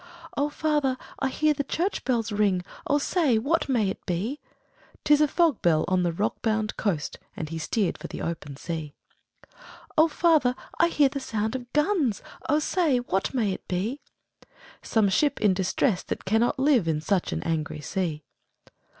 [0.35, 0.97] 'O father!
[1.19, 4.39] I hear the church bells ring, O say, what may it be?'
[5.05, 8.57] ''Tis a fog bell, on a rock bound coast!' And he steer'd for the open
[8.57, 8.95] sea.
[9.99, 10.55] 'O father!
[10.79, 14.01] I hear the sound of guns, O say, what may it be?'
[14.81, 18.23] 'Some ship in distress that cannot live In such an angry sea!'